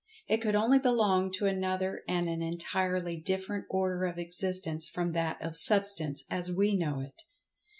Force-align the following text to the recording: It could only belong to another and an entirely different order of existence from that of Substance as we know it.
It 0.27 0.41
could 0.41 0.55
only 0.55 0.79
belong 0.79 1.31
to 1.33 1.45
another 1.45 2.01
and 2.07 2.27
an 2.27 2.41
entirely 2.41 3.17
different 3.17 3.65
order 3.69 4.05
of 4.05 4.17
existence 4.17 4.87
from 4.89 5.11
that 5.11 5.39
of 5.43 5.55
Substance 5.55 6.23
as 6.27 6.51
we 6.51 6.75
know 6.75 7.01
it. 7.01 7.21